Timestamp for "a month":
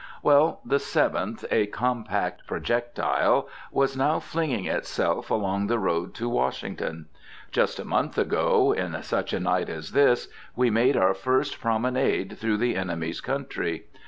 7.79-8.17